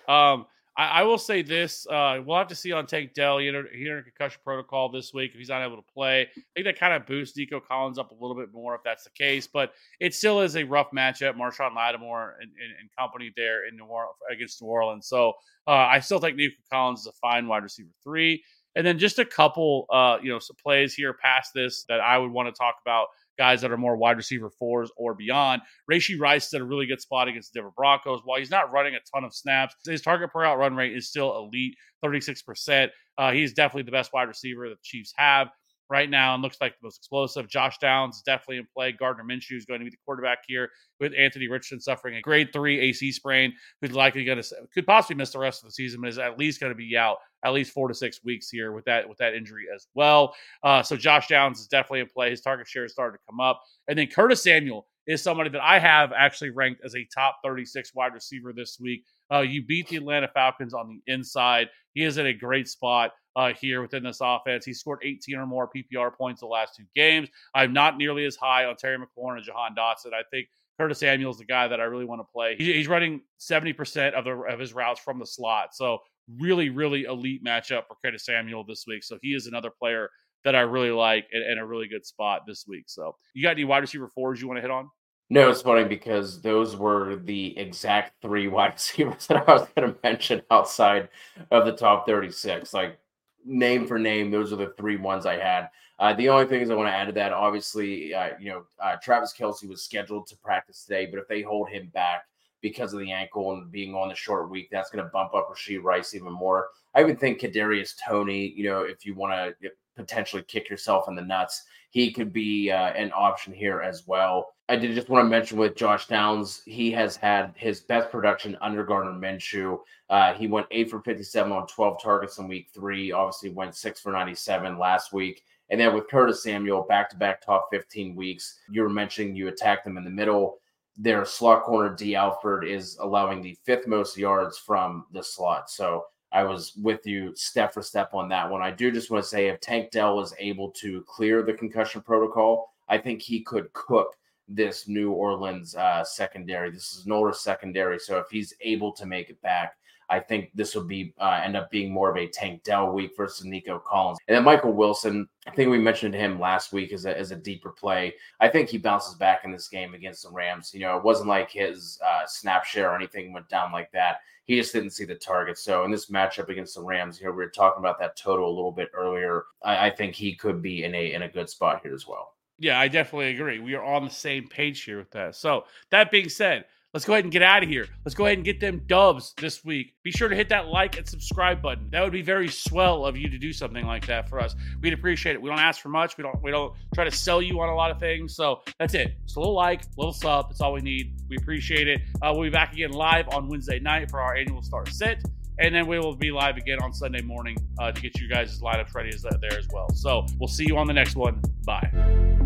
um, 0.09 0.47
I, 0.77 0.87
I, 0.87 1.03
will 1.03 1.19
say 1.19 1.43
this: 1.43 1.87
uh, 1.89 2.21
we'll 2.25 2.39
have 2.39 2.49
to 2.49 2.55
see 2.55 2.73
on 2.73 2.87
Tank 2.87 3.12
Dell. 3.12 3.39
He 3.39 3.49
entered, 3.49 3.69
he 3.75 3.83
entered 3.83 4.05
concussion 4.05 4.41
protocol 4.43 4.89
this 4.89 5.12
week. 5.12 5.33
If 5.33 5.39
he's 5.39 5.50
not 5.50 5.62
able 5.62 5.77
to 5.77 5.93
play, 5.93 6.23
I 6.23 6.43
think 6.55 6.65
that 6.65 6.79
kind 6.79 6.95
of 6.95 7.07
boosts 7.07 7.37
Nico 7.37 7.61
Collins 7.61 7.99
up 7.99 8.12
a 8.12 8.15
little 8.15 8.35
bit 8.35 8.53
more 8.53 8.75
if 8.75 8.81
that's 8.83 9.05
the 9.05 9.11
case. 9.11 9.47
But 9.47 9.73
it 10.00 10.15
still 10.15 10.41
is 10.41 10.57
a 10.57 10.65
rough 10.65 10.91
matchup. 10.93 11.37
Marshon 11.37 11.77
Lattimore 11.77 12.37
and, 12.41 12.50
and, 12.50 12.73
and 12.81 12.89
company 12.99 13.31
there 13.37 13.69
in 13.69 13.77
New 13.77 13.85
Orleans 13.85 14.17
against 14.33 14.62
New 14.62 14.69
Orleans. 14.69 15.07
So 15.07 15.35
uh, 15.67 15.73
I 15.73 16.00
still 16.00 16.19
think 16.19 16.37
Nico 16.37 16.57
Collins 16.73 17.00
is 17.00 17.07
a 17.09 17.12
fine 17.12 17.47
wide 17.47 17.62
receiver 17.62 17.91
three. 18.03 18.43
And 18.77 18.87
then 18.87 18.99
just 18.99 19.19
a 19.19 19.25
couple, 19.25 19.87
uh, 19.91 20.19
you 20.23 20.31
know, 20.31 20.39
plays 20.62 20.95
here 20.95 21.12
past 21.12 21.50
this 21.53 21.85
that 21.89 22.00
I 22.00 22.17
would 22.17 22.31
want 22.31 22.49
to 22.49 22.57
talk 22.57 22.77
about 22.81 23.09
guys 23.38 23.60
that 23.62 23.70
are 23.70 23.76
more 23.76 23.96
wide 23.96 24.16
receiver 24.16 24.50
fours 24.50 24.90
or 24.96 25.14
beyond. 25.14 25.62
Rashee 25.90 26.18
Rice 26.18 26.50
did 26.50 26.60
a 26.60 26.64
really 26.64 26.87
good 26.87 27.00
spot 27.00 27.28
against 27.28 27.52
the 27.52 27.60
Denver 27.60 27.72
Broncos. 27.76 28.20
While 28.25 28.38
he's 28.38 28.50
not 28.50 28.72
running 28.72 28.94
a 28.94 28.99
ton 29.14 29.25
of 29.25 29.34
snaps, 29.34 29.75
his 29.87 30.02
target 30.02 30.30
per 30.32 30.44
out 30.44 30.58
run 30.58 30.75
rate 30.75 30.96
is 30.96 31.08
still 31.08 31.37
elite, 31.37 31.76
36%. 32.04 32.88
Uh, 33.18 33.32
he's 33.32 33.52
definitely 33.52 33.82
the 33.82 33.92
best 33.92 34.12
wide 34.12 34.28
receiver 34.28 34.68
that 34.68 34.76
the 34.76 34.82
Chiefs 34.82 35.12
have 35.16 35.49
right 35.90 36.09
now 36.09 36.35
and 36.35 36.42
looks 36.42 36.59
like 36.61 36.73
the 36.73 36.87
most 36.87 36.99
explosive. 36.99 37.49
Josh 37.49 37.78
Downs 37.78 38.16
is 38.16 38.23
definitely 38.23 38.59
in 38.59 38.66
play. 38.75 38.92
Gardner 38.92 39.25
Minshew 39.25 39.56
is 39.56 39.66
going 39.66 39.80
to 39.80 39.85
be 39.85 39.90
the 39.90 39.97
quarterback 40.06 40.38
here 40.47 40.70
with 41.00 41.12
Anthony 41.18 41.49
Richardson 41.49 41.80
suffering 41.80 42.16
a 42.16 42.20
grade 42.20 42.52
three 42.52 42.78
AC 42.80 43.12
sprain, 43.12 43.52
who's 43.80 43.92
likely 43.92 44.25
going 44.25 44.40
to 44.40 44.54
could 44.73 44.87
possibly 44.87 45.16
miss 45.16 45.30
the 45.30 45.38
rest 45.38 45.62
of 45.62 45.68
the 45.68 45.73
season, 45.73 46.00
but 46.00 46.09
is 46.09 46.18
at 46.18 46.38
least 46.38 46.61
going 46.61 46.73
to 46.73 46.76
be 46.76 46.97
out 46.97 47.16
at 47.44 47.52
least 47.52 47.73
four 47.73 47.88
to 47.88 47.94
six 47.94 48.20
weeks 48.25 48.49
here 48.49 48.73
with 48.73 48.85
that 48.85 49.09
with 49.09 49.18
that 49.18 49.35
injury 49.35 49.64
as 49.75 49.87
well. 49.94 50.35
Uh, 50.62 50.82
so 50.82 50.97
Josh 50.97 51.28
Downs 51.28 51.61
is 51.61 51.66
definitely 51.66 52.00
in 52.00 52.06
play. 52.06 52.30
His 52.30 52.40
target 52.40 52.68
share 52.68 52.85
is 52.85 52.92
starting 52.92 53.18
to 53.18 53.25
come 53.28 53.40
up, 53.40 53.61
and 53.88 53.99
then 53.99 54.06
Curtis 54.06 54.42
Samuel 54.42 54.87
is 55.06 55.23
somebody 55.23 55.50
that 55.50 55.62
I 55.62 55.78
have 55.78 56.12
actually 56.16 56.50
ranked 56.50 56.82
as 56.85 56.94
a 56.94 57.06
top 57.12 57.38
36 57.44 57.94
wide 57.94 58.14
receiver 58.14 58.52
this 58.52 58.78
week. 58.80 59.04
Uh, 59.32 59.40
you 59.40 59.64
beat 59.64 59.88
the 59.88 59.97
Atlanta 59.97 60.28
Falcons 60.28 60.75
on 60.75 60.88
the 60.88 61.12
inside. 61.12 61.68
He 61.94 62.04
is 62.04 62.18
in 62.18 62.26
a 62.26 62.32
great 62.32 62.68
spot 62.68 63.12
uh, 63.37 63.52
here 63.52 63.82
within 63.82 64.02
this 64.02 64.18
offense. 64.20 64.64
He 64.64 64.75
scored 64.75 65.00
18 65.02 65.37
or 65.37 65.46
more 65.46 65.68
PPR 65.68 66.12
points 66.14 66.40
the 66.40 66.46
last 66.46 66.76
two 66.76 66.84
games. 66.94 67.28
I'm 67.54 67.72
not 67.72 67.96
nearly 67.96 68.25
as 68.25 68.37
high 68.37 68.64
on 68.64 68.76
Terry 68.76 68.99
McLaurin 68.99 69.37
and 69.37 69.44
Jahan 69.44 69.75
Dotson. 69.75 70.12
I 70.12 70.22
think 70.30 70.49
Curtis 70.78 70.99
Samuel 70.99 71.30
is 71.30 71.38
the 71.38 71.44
guy 71.44 71.68
that 71.68 71.80
I 71.80 71.84
really 71.84 72.06
want 72.06 72.20
to 72.20 72.32
play. 72.32 72.56
he's 72.56 72.88
running 72.88 73.20
70% 73.38 74.14
of 74.14 74.25
the 74.25 74.32
of 74.32 74.58
his 74.58 74.72
routes 74.72 75.00
from 75.00 75.18
the 75.18 75.26
slot. 75.26 75.75
So 75.75 75.99
really, 76.38 76.70
really 76.70 77.04
elite 77.04 77.44
matchup 77.44 77.87
for 77.87 77.96
Curtis 78.04 78.25
Samuel 78.25 78.64
this 78.64 78.84
week. 78.87 79.04
So 79.04 79.18
he 79.20 79.34
is 79.34 79.46
another 79.46 79.70
player 79.70 80.10
that 80.44 80.54
I 80.54 80.60
really 80.60 80.90
like 80.90 81.26
and, 81.32 81.42
and 81.42 81.60
a 81.60 81.64
really 81.64 81.87
good 81.87 82.06
spot 82.06 82.42
this 82.46 82.64
week. 82.66 82.84
So 82.87 83.16
you 83.34 83.42
got 83.42 83.50
any 83.50 83.64
wide 83.64 83.78
receiver 83.78 84.10
fours 84.14 84.40
you 84.40 84.49
want 84.49 84.58
to 84.58 84.62
hit 84.62 84.70
on? 84.70 84.88
No, 85.32 85.49
it's 85.49 85.62
funny 85.62 85.84
because 85.84 86.42
those 86.42 86.76
were 86.76 87.16
the 87.16 87.56
exact 87.56 88.20
three 88.20 88.49
wide 88.49 88.72
receivers 88.72 89.26
that 89.28 89.49
I 89.49 89.52
was 89.52 89.68
going 89.76 89.92
to 89.92 89.99
mention 90.02 90.42
outside 90.50 91.08
of 91.50 91.66
the 91.66 91.72
top 91.72 92.06
36. 92.06 92.75
Like 92.75 92.99
name 93.44 93.87
for 93.87 93.99
name, 93.99 94.30
those 94.30 94.52
are 94.52 94.56
the 94.56 94.75
three 94.76 94.97
ones 94.97 95.26
I 95.26 95.37
had. 95.37 95.68
Uh, 95.99 96.14
the 96.14 96.28
only 96.28 96.47
things 96.47 96.70
I 96.70 96.75
want 96.75 96.88
to 96.88 96.94
add 96.94 97.06
to 97.06 97.12
that, 97.12 97.32
obviously, 97.32 98.14
uh, 98.14 98.30
you 98.40 98.50
know, 98.50 98.64
uh, 98.82 98.97
Travis 99.02 99.35
Kelce 99.38 99.68
was 99.68 99.85
scheduled 99.85 100.26
to 100.28 100.37
practice 100.38 100.85
today, 100.85 101.06
but 101.06 101.20
if 101.20 101.28
they 101.28 101.42
hold 101.42 101.68
him 101.68 101.90
back 101.92 102.25
because 102.62 102.92
of 102.92 103.00
the 103.00 103.12
ankle 103.12 103.52
and 103.52 103.70
being 103.70 103.94
on 103.94 104.09
the 104.09 104.14
short 104.14 104.50
week, 104.50 104.68
that's 104.70 104.90
going 104.90 105.04
to 105.04 105.11
bump 105.11 105.35
up 105.35 105.50
Rashee 105.50 105.82
Rice 105.82 106.14
even 106.14 106.32
more. 106.32 106.68
I 106.94 107.02
even 107.02 107.16
think 107.16 107.40
Kadarius 107.40 107.94
Toney, 108.06 108.52
you 108.56 108.64
know, 108.64 108.82
if 108.82 109.04
you 109.04 109.14
want 109.14 109.32
to 109.61 109.70
potentially 109.97 110.42
kick 110.42 110.70
yourself 110.70 111.06
in 111.09 111.14
the 111.14 111.23
nuts, 111.23 111.64
he 111.90 112.12
could 112.12 112.32
be 112.32 112.70
uh, 112.70 112.92
an 112.92 113.12
option 113.14 113.52
here 113.52 113.80
as 113.80 114.06
well. 114.06 114.54
I 114.71 114.77
did 114.77 114.95
just 114.95 115.09
want 115.09 115.25
to 115.25 115.29
mention 115.29 115.59
with 115.59 115.75
Josh 115.75 116.07
Downs, 116.07 116.62
he 116.65 116.93
has 116.93 117.17
had 117.17 117.55
his 117.57 117.81
best 117.81 118.09
production 118.09 118.57
under 118.61 118.85
Gardner 118.85 119.11
Minshew. 119.11 119.81
Uh, 120.09 120.33
he 120.33 120.47
went 120.47 120.69
eight 120.71 120.89
for 120.89 121.00
57 121.00 121.50
on 121.50 121.67
12 121.67 122.00
targets 122.00 122.39
in 122.39 122.47
week 122.47 122.69
three, 122.73 123.11
obviously 123.11 123.50
went 123.50 123.75
six 123.75 124.00
for 124.00 124.12
97 124.12 124.79
last 124.79 125.12
week. 125.12 125.43
And 125.71 125.81
then 125.81 125.93
with 125.93 126.07
Curtis 126.07 126.45
Samuel, 126.45 126.87
back 126.89 127.11
to 127.11 127.17
back 127.17 127.45
top 127.45 127.67
15 127.73 128.15
weeks, 128.15 128.61
you 128.71 128.83
were 128.83 128.89
mentioning 128.89 129.35
you 129.35 129.49
attacked 129.49 129.85
them 129.85 129.97
in 129.97 130.05
the 130.05 130.11
middle. 130.11 130.59
Their 130.97 131.25
slot 131.25 131.65
corner, 131.65 131.93
Dee 131.93 132.15
Alford, 132.15 132.65
is 132.65 132.97
allowing 133.00 133.43
the 133.43 133.59
fifth 133.65 133.89
most 133.89 134.17
yards 134.17 134.57
from 134.57 135.05
the 135.12 135.23
slot. 135.25 135.69
So 135.69 136.05
I 136.31 136.45
was 136.45 136.77
with 136.81 137.05
you 137.09 137.35
step 137.35 137.75
for 137.75 137.83
step 137.83 138.15
on 138.15 138.29
that 138.29 138.49
one. 138.49 138.62
I 138.62 138.71
do 138.71 138.93
just 138.93 139.11
want 139.11 139.25
to 139.25 139.29
say 139.29 139.49
if 139.49 139.61
Tank 139.61 139.91
Dell 139.91 140.21
is 140.21 140.33
able 140.39 140.71
to 140.73 141.03
clear 141.09 141.43
the 141.43 141.55
concussion 141.55 142.03
protocol, 142.03 142.73
I 142.89 142.99
think 142.99 143.21
he 143.21 143.41
could 143.41 143.73
cook 143.73 144.17
this 144.50 144.88
New 144.88 145.12
Orleans 145.12 145.75
uh, 145.76 146.04
secondary. 146.04 146.71
This 146.71 146.92
is 146.92 147.07
an 147.07 147.12
older 147.12 147.33
secondary, 147.33 147.99
so 147.99 148.19
if 148.19 148.26
he's 148.30 148.52
able 148.61 148.92
to 148.92 149.07
make 149.07 149.30
it 149.30 149.40
back, 149.42 149.76
I 150.11 150.19
think 150.19 150.50
this 150.54 150.75
will 150.75 150.85
be 150.85 151.14
uh, 151.21 151.40
end 151.42 151.57
up 151.57 151.71
being 151.71 151.92
more 151.92 152.11
of 152.11 152.16
a 152.16 152.26
Tank 152.26 152.64
Dell 152.64 152.90
week 152.90 153.12
versus 153.16 153.47
Nico 153.47 153.78
Collins. 153.78 154.19
And 154.26 154.37
then 154.37 154.42
Michael 154.42 154.73
Wilson, 154.73 155.28
I 155.47 155.52
think 155.52 155.71
we 155.71 155.78
mentioned 155.78 156.14
him 156.14 156.40
last 156.40 156.73
week 156.73 156.92
as 156.92 157.07
a, 157.07 157.16
as 157.16 157.30
a 157.30 157.37
deeper 157.37 157.71
play. 157.71 158.14
I 158.40 158.49
think 158.49 158.69
he 158.69 158.76
bounces 158.76 159.14
back 159.14 159.45
in 159.45 159.52
this 159.52 159.69
game 159.69 159.95
against 159.95 160.25
the 160.25 160.30
Rams. 160.30 160.75
You 160.75 160.80
know, 160.80 160.97
it 160.97 161.04
wasn't 161.04 161.28
like 161.28 161.50
his 161.52 161.99
uh, 162.04 162.26
snap 162.26 162.64
share 162.64 162.90
or 162.90 162.97
anything 162.97 163.33
went 163.33 163.49
down 163.49 163.71
like 163.71 163.92
that. 163.92 164.19
He 164.47 164.57
just 164.57 164.73
didn't 164.73 164.90
see 164.90 165.04
the 165.04 165.14
target. 165.14 165.59
So 165.59 165.85
in 165.85 165.92
this 165.92 166.11
matchup 166.11 166.49
against 166.49 166.75
the 166.75 166.83
Rams, 166.83 167.21
you 167.21 167.26
know, 167.26 167.30
we 167.30 167.37
were 167.37 167.49
talking 167.49 167.78
about 167.78 168.00
that 168.00 168.16
total 168.16 168.49
a 168.49 168.57
little 168.57 168.73
bit 168.73 168.90
earlier. 168.92 169.45
I, 169.62 169.87
I 169.87 169.90
think 169.90 170.16
he 170.16 170.35
could 170.35 170.61
be 170.61 170.83
in 170.83 170.92
a 170.92 171.12
in 171.12 171.23
a 171.23 171.28
good 171.28 171.49
spot 171.49 171.83
here 171.85 171.95
as 171.95 172.09
well. 172.09 172.35
Yeah, 172.61 172.79
I 172.79 172.88
definitely 172.88 173.31
agree. 173.31 173.59
We 173.59 173.75
are 173.75 173.83
on 173.83 174.05
the 174.05 174.11
same 174.11 174.47
page 174.47 174.85
here 174.85 174.99
with 174.99 175.11
that. 175.12 175.35
So, 175.35 175.64
that 175.90 176.11
being 176.11 176.29
said, 176.29 176.67
let's 176.93 177.07
go 177.07 177.14
ahead 177.14 177.25
and 177.25 177.33
get 177.33 177.43
out 177.43 177.62
of 177.62 177.69
here. 177.69 177.87
Let's 178.05 178.14
go 178.14 178.26
ahead 178.26 178.38
and 178.38 178.45
get 178.45 178.61
them 178.61 178.83
dubs 178.87 179.33
this 179.38 179.64
week. 179.64 179.95
Be 180.02 180.11
sure 180.11 180.29
to 180.29 180.37
hit 180.37 180.49
that 180.50 180.67
like 180.67 180.99
and 180.99 181.09
subscribe 181.09 181.62
button. 181.62 181.88
That 181.90 182.02
would 182.02 182.12
be 182.12 182.23
very 182.23 182.49
swell 182.49 183.07
of 183.07 183.17
you 183.17 183.29
to 183.29 183.38
do 183.38 183.52
something 183.52 183.87
like 183.87 184.07
that 184.07 184.29
for 184.29 184.40
us. 184.40 184.55
We'd 184.83 184.93
appreciate 184.93 185.35
it. 185.35 185.43
We 185.43 185.49
don't 185.49 185.59
ask 185.59 185.81
for 185.81 185.88
much. 185.88 186.17
We 186.17 186.23
don't 186.23 186.40
we 186.43 186.50
don't 186.50 186.75
try 186.95 187.05
to 187.05 187.11
sell 187.11 187.40
you 187.40 187.61
on 187.61 187.69
a 187.69 187.75
lot 187.75 187.90
of 187.90 187.99
things. 187.99 188.35
So 188.35 188.62
that's 188.79 188.95
it. 188.95 189.17
Just 189.25 189.37
a 189.37 189.40
little 189.40 189.55
like, 189.55 189.83
a 189.83 189.87
little 189.97 190.12
sub. 190.12 190.50
That's 190.50 190.61
all 190.61 190.73
we 190.73 190.81
need. 190.81 191.14
We 191.29 191.37
appreciate 191.37 191.88
it. 191.88 192.00
Uh, 192.23 192.33
we'll 192.35 192.45
be 192.45 192.50
back 192.50 192.73
again 192.73 192.93
live 192.93 193.29
on 193.31 193.49
Wednesday 193.49 193.79
night 193.79 194.11
for 194.11 194.21
our 194.21 194.35
annual 194.35 194.62
start 194.62 194.88
sit. 194.88 195.23
And 195.59 195.75
then 195.75 195.87
we 195.87 195.99
will 195.99 196.17
be 196.17 196.31
live 196.31 196.57
again 196.57 196.79
on 196.81 196.93
Sunday 196.93 197.21
morning 197.21 197.57
uh, 197.79 197.93
to 197.93 198.00
get 198.00 198.19
you 198.19 198.29
guys' 198.29 198.61
lineups 198.61 198.95
ready 198.95 199.11
as 199.11 199.23
there 199.23 199.59
as 199.59 199.69
well. 199.71 199.90
So 199.90 200.25
we'll 200.38 200.49
see 200.49 200.64
you 200.67 200.79
on 200.79 200.87
the 200.87 200.95
next 200.95 201.17
one. 201.17 201.43
Bye. 201.67 202.39